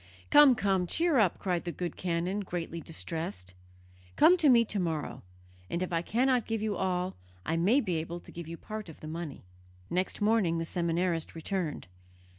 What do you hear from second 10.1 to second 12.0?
morning the seminarist returned.